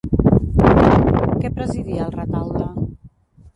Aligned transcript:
Què 1.43 1.53
presidia 1.59 2.07
el 2.09 2.17
retaule? 2.17 2.69